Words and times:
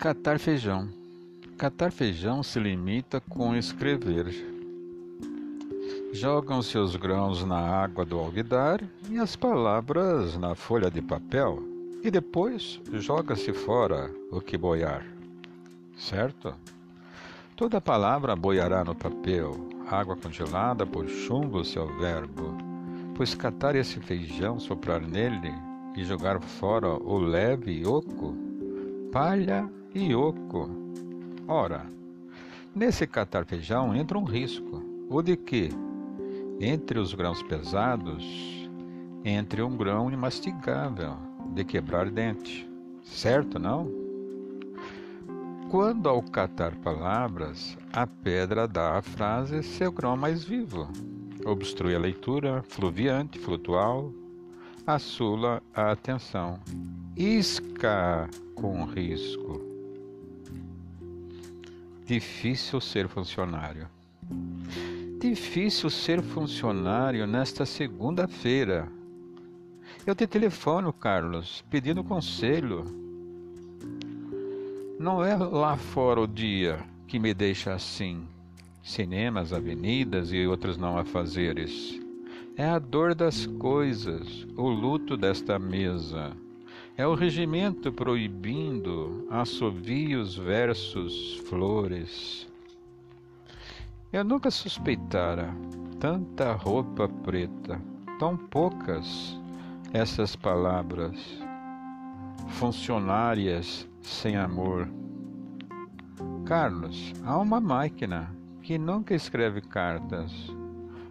Catar 0.00 0.38
feijão. 0.38 0.88
Catar 1.58 1.92
feijão 1.92 2.42
se 2.42 2.58
limita 2.58 3.20
com 3.20 3.54
escrever. 3.54 4.34
Jogam 6.10 6.62
seus 6.62 6.96
grãos 6.96 7.44
na 7.44 7.58
água 7.58 8.02
do 8.06 8.18
alguidar 8.18 8.82
e 9.10 9.18
as 9.18 9.36
palavras 9.36 10.38
na 10.38 10.54
folha 10.54 10.90
de 10.90 11.02
papel, 11.02 11.62
e 12.02 12.10
depois 12.10 12.80
joga-se 12.94 13.52
fora 13.52 14.10
o 14.32 14.40
que 14.40 14.56
boiar. 14.56 15.04
Certo? 15.98 16.54
Toda 17.54 17.78
palavra 17.78 18.34
boiará 18.34 18.82
no 18.82 18.94
papel, 18.94 19.68
água 19.86 20.16
congelada 20.16 20.86
por 20.86 21.06
chumbo 21.10 21.62
seu 21.62 21.86
verbo, 21.98 22.56
pois 23.14 23.34
catar 23.34 23.76
esse 23.76 24.00
feijão, 24.00 24.58
soprar 24.58 25.02
nele 25.02 25.52
e 25.94 26.02
jogar 26.04 26.40
fora 26.40 26.88
o 26.88 27.18
leve 27.18 27.86
oco, 27.86 28.34
palha 29.12 29.68
oco. 30.14 30.70
Ora, 31.48 31.84
nesse 32.74 33.06
catar 33.06 33.44
feijão 33.44 33.94
entra 33.94 34.16
um 34.16 34.24
risco, 34.24 34.82
o 35.08 35.20
de 35.20 35.36
que, 35.36 35.70
entre 36.60 36.98
os 36.98 37.12
grãos 37.12 37.42
pesados, 37.42 38.68
entre 39.24 39.62
um 39.62 39.76
grão 39.76 40.10
imastigável, 40.10 41.16
de 41.54 41.64
quebrar 41.64 42.10
dente. 42.10 42.68
Certo, 43.02 43.58
não? 43.58 43.90
Quando 45.70 46.08
ao 46.08 46.22
catar 46.22 46.74
palavras, 46.76 47.76
a 47.92 48.06
pedra 48.06 48.68
dá 48.68 48.98
à 48.98 49.02
frase 49.02 49.62
seu 49.62 49.90
grão 49.90 50.16
mais 50.16 50.44
vivo, 50.44 50.88
obstrui 51.44 51.94
a 51.94 51.98
leitura, 51.98 52.62
fluviante, 52.62 53.38
flutual, 53.38 54.12
assula 54.86 55.62
a 55.74 55.92
atenção, 55.92 56.58
isca 57.16 58.28
com 58.54 58.84
risco. 58.84 59.69
Difícil 62.10 62.80
ser 62.80 63.06
funcionário. 63.06 63.86
Difícil 65.20 65.88
ser 65.88 66.20
funcionário 66.20 67.24
nesta 67.24 67.64
segunda-feira. 67.64 68.88
Eu 70.04 70.12
te 70.16 70.26
telefono, 70.26 70.92
Carlos, 70.92 71.64
pedindo 71.70 72.02
conselho 72.02 72.84
não 74.98 75.24
é 75.24 75.36
lá 75.36 75.76
fora 75.76 76.20
o 76.20 76.26
dia 76.26 76.80
que 77.06 77.16
me 77.20 77.32
deixa 77.32 77.74
assim. 77.74 78.26
Cinemas, 78.82 79.52
avenidas 79.52 80.32
e 80.32 80.44
outros 80.48 80.76
não 80.76 80.98
afazeres. 80.98 82.00
É 82.56 82.64
a 82.64 82.80
dor 82.80 83.14
das 83.14 83.46
coisas, 83.46 84.48
o 84.56 84.68
luto 84.68 85.16
desta 85.16 85.60
mesa. 85.60 86.36
É 86.96 87.06
o 87.06 87.14
regimento 87.14 87.92
proibindo 87.92 89.26
assovios, 89.30 90.36
versos, 90.36 91.36
flores. 91.48 92.46
Eu 94.12 94.24
nunca 94.24 94.50
suspeitara 94.50 95.54
tanta 95.98 96.52
roupa 96.52 97.08
preta, 97.08 97.80
tão 98.18 98.36
poucas 98.36 99.38
essas 99.92 100.36
palavras 100.36 101.40
funcionárias 102.48 103.88
sem 104.02 104.36
amor. 104.36 104.88
Carlos, 106.44 107.12
há 107.24 107.38
uma 107.38 107.60
máquina 107.60 108.34
que 108.62 108.76
nunca 108.78 109.14
escreve 109.14 109.60
cartas. 109.60 110.32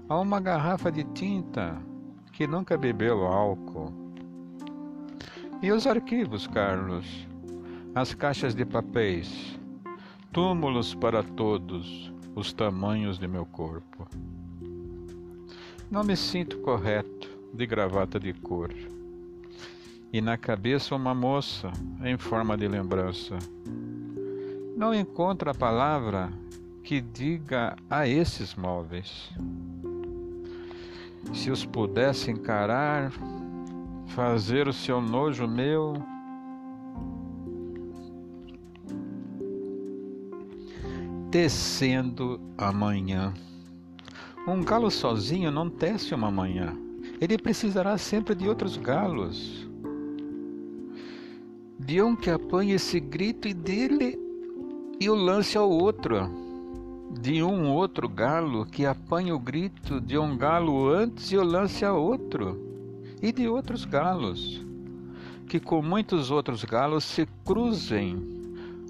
Há 0.08 0.20
uma 0.20 0.40
garrafa 0.40 0.92
de 0.92 1.04
tinta 1.06 1.78
que 2.34 2.46
nunca 2.46 2.78
bebeu 2.78 3.26
álcool. 3.26 4.09
E 5.62 5.72
os 5.74 5.86
arquivos, 5.86 6.48
Carlos? 6.48 7.06
As 7.94 8.14
caixas 8.14 8.56
de 8.56 8.64
papéis, 8.64 9.60
túmulos 10.32 10.96
para 10.96 11.22
todos 11.22 12.14
os 12.34 12.54
tamanhos 12.54 13.20
de 13.20 13.28
meu 13.28 13.46
corpo. 13.46 14.08
Não 15.92 16.02
me 16.02 16.16
sinto 16.16 16.60
correto 16.60 17.30
de 17.54 17.66
gravata 17.66 18.18
de 18.18 18.32
cor 18.32 18.74
e 20.14 20.22
na 20.22 20.38
cabeça 20.38 20.96
uma 20.96 21.14
moça 21.14 21.72
em 22.04 22.18
forma 22.18 22.58
de 22.58 22.68
lembrança. 22.68 23.38
Não 24.78 24.94
encontra 24.94 25.52
a 25.52 25.56
palavra 25.56 26.32
que 26.84 27.02
diga 27.02 27.76
a 27.90 28.08
esses 28.08 28.56
móveis. 28.56 29.30
Se 31.34 31.52
os 31.52 31.66
pudesse 31.66 32.32
encarar, 32.32 33.12
fazer 34.20 34.68
o 34.68 34.74
seu 34.74 35.00
nojo 35.00 35.48
meu, 35.48 35.94
tecendo 41.32 42.38
amanhã. 42.58 43.34
Um 44.46 44.62
galo 44.62 44.92
sozinho 44.92 45.50
não 45.50 45.70
tece 45.70 46.14
uma 46.14 46.30
manhã. 46.30 46.76
Ele 47.22 47.38
precisará 47.38 47.98
sempre 47.98 48.36
de 48.36 48.50
outros 48.50 48.76
galos 48.76 49.66
de 51.80 52.02
um 52.02 52.14
que 52.14 52.30
apanhe 52.30 52.74
esse 52.74 53.00
grito 53.00 53.48
e 53.48 53.54
dele 53.54 54.20
e 55.00 55.10
o 55.10 55.16
lance 55.16 55.58
ao 55.58 55.72
outro. 55.72 56.30
De 57.22 57.42
um 57.42 57.72
outro 57.72 58.10
galo 58.10 58.66
que 58.66 58.86
apanhe 58.86 59.32
o 59.32 59.40
grito 59.40 60.02
de 60.02 60.18
um 60.18 60.38
galo 60.38 60.90
antes 60.90 61.32
e 61.32 61.38
o 61.38 61.44
lance 61.44 61.86
a 61.86 61.94
outro. 61.94 62.69
E 63.22 63.32
de 63.32 63.48
outros 63.48 63.86
galos, 63.86 64.66
que 65.48 65.60
com 65.60 65.82
muitos 65.82 66.32
outros 66.32 66.64
galos 66.64 67.04
se 67.04 67.28
cruzem 67.46 68.18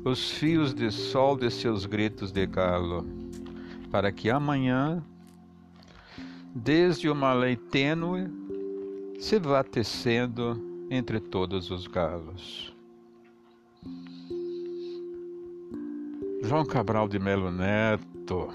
os 0.06 0.32
fios 0.32 0.74
de 0.74 0.92
sol 0.92 1.36
de 1.36 1.50
seus 1.50 1.86
gritos 1.86 2.32
de 2.32 2.46
galo, 2.46 3.06
para 3.92 4.12
que 4.12 4.30
amanhã, 4.30 5.04
desde 6.54 7.10
uma 7.10 7.34
lei 7.34 7.56
tênue, 7.56 8.28
se 9.20 9.40
vá 9.40 9.64
tecendo 9.64 10.88
entre 10.90 11.20
todos 11.20 11.72
os 11.72 11.88
galos. 11.88 12.74
João 16.44 16.66
Cabral 16.66 17.08
de 17.08 17.20
Melo 17.20 17.52
Neto, 17.52 18.50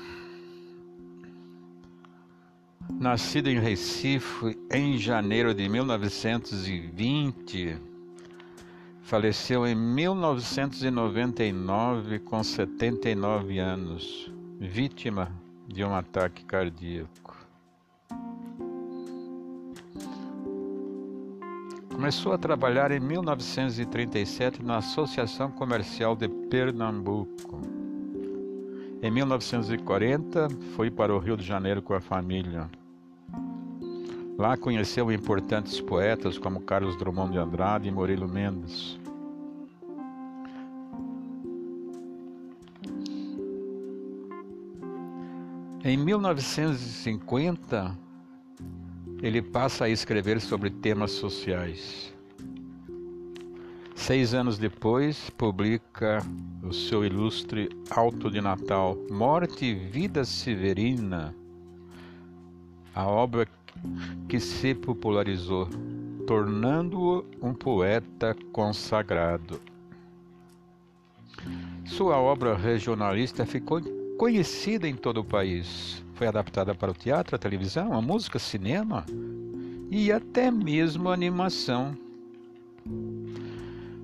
nascido 2.91 3.49
em 3.49 3.59
Recife 3.59 4.59
em 4.71 4.99
janeiro 4.99 5.55
de 5.55 5.67
1920, 5.69 7.79
faleceu 9.03 9.67
em 9.67 9.75
1999 9.75 12.21
com 12.21 12.43
79 12.43 13.59
anos, 13.59 14.33
vítima 14.59 15.31
de 15.67 15.85
um 15.85 15.95
ataque 15.95 16.43
cardíaco. 16.45 17.35
Começou 21.91 22.33
a 22.33 22.39
trabalhar 22.39 22.91
em 22.91 23.01
1937 23.01 24.63
na 24.63 24.79
Associação 24.79 25.51
Comercial 25.51 26.17
de 26.17 26.27
Pernambuco. 26.29 27.84
Em 29.05 29.11
1940, 29.11 30.49
foi 30.75 30.91
para 30.91 31.15
o 31.15 31.19
Rio 31.19 31.37
de 31.37 31.45
Janeiro 31.45 31.83
com 31.83 31.93
a 31.93 32.01
família. 32.01 32.71
Lá 34.39 34.57
conheceu 34.57 35.13
importantes 35.13 35.79
poetas 35.79 36.39
como 36.39 36.63
Carlos 36.63 36.97
Drummond 36.97 37.33
de 37.33 37.39
Andrade 37.39 37.87
e 37.87 37.93
Murilo 37.93 38.27
Mendes. 38.27 38.99
Em 45.85 45.99
1950, 45.99 47.95
ele 49.21 49.43
passa 49.43 49.85
a 49.85 49.91
escrever 49.91 50.41
sobre 50.41 50.71
temas 50.71 51.11
sociais. 51.11 52.11
Seis 53.95 54.35
anos 54.35 54.59
depois, 54.59 55.31
publica 55.31 56.19
o 56.63 56.73
seu 56.73 57.05
ilustre 57.05 57.71
Alto 57.91 58.31
de 58.31 58.41
Natal, 58.41 58.99
Morte 59.11 59.65
e 59.65 59.75
Vida 59.75 60.25
Severina, 60.25 61.35
a 62.95 63.07
obra 63.07 63.49
que 64.29 64.39
se 64.39 64.75
popularizou, 64.75 65.69
tornando-o 66.27 67.25
um 67.41 67.55
poeta 67.55 68.37
consagrado. 68.53 69.61
Sua 71.87 72.19
obra 72.19 72.57
regionalista 72.57 73.47
ficou 73.47 73.81
conhecida 74.19 74.89
em 74.89 74.97
todo 74.97 75.21
o 75.21 75.25
país. 75.25 76.03
Foi 76.15 76.27
adaptada 76.27 76.75
para 76.75 76.91
o 76.91 76.95
teatro, 76.95 77.37
a 77.37 77.39
televisão, 77.39 77.93
a 77.93 78.01
música, 78.01 78.39
cinema 78.39 79.05
e 79.91 80.13
até 80.13 80.51
mesmo 80.51 81.09
animação. 81.09 82.04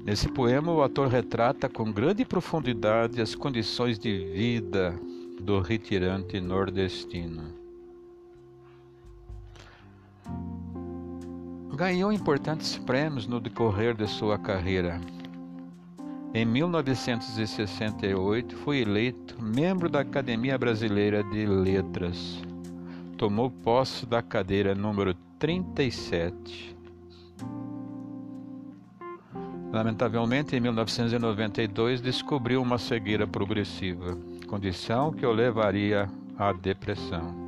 Nesse 0.04 0.28
poema, 0.28 0.70
o 0.72 0.82
autor 0.82 1.08
retrata 1.08 1.68
com 1.68 1.92
grande 1.92 2.24
profundidade 2.24 3.20
as 3.20 3.34
condições 3.34 3.98
de 3.98 4.24
vida 4.32 4.98
do 5.40 5.60
retirante 5.60 6.40
nordestino. 6.40 7.52
Ganhou 11.74 12.12
importantes 12.12 12.78
prêmios 12.78 13.26
no 13.26 13.40
decorrer 13.40 13.94
de 13.94 14.06
sua 14.06 14.38
carreira. 14.38 15.00
Em 16.32 16.44
1968, 16.44 18.56
foi 18.58 18.78
eleito 18.78 19.42
membro 19.42 19.88
da 19.88 19.98
Academia 20.00 20.56
Brasileira 20.56 21.24
de 21.24 21.44
Letras. 21.44 22.40
Tomou 23.16 23.50
posse 23.50 24.06
da 24.06 24.22
cadeira 24.22 24.72
número 24.74 25.12
37. 25.38 26.76
Lamentavelmente, 29.72 30.56
em 30.56 30.60
1992, 30.60 32.00
descobriu 32.00 32.60
uma 32.60 32.76
cegueira 32.76 33.26
progressiva, 33.26 34.18
condição 34.48 35.12
que 35.12 35.24
o 35.24 35.32
levaria 35.32 36.10
à 36.36 36.52
depressão. 36.52 37.39